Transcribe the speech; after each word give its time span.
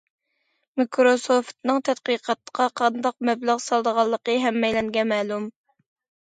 مىكروسوفتنىڭ 0.79 1.81
تەتقىقاتقا 1.89 2.67
قانداق 2.81 3.15
مەبلەغ 3.31 3.61
سالىدىغانلىقى 3.67 4.37
ھەممەيلەنگە 4.47 5.05
مەلۇم. 5.13 5.47